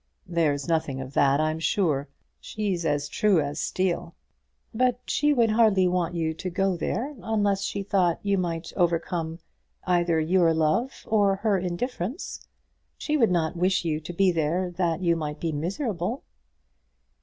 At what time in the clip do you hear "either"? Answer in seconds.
9.85-10.19